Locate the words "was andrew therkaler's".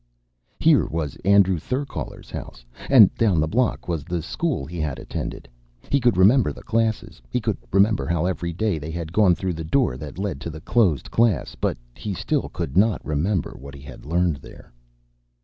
0.87-2.31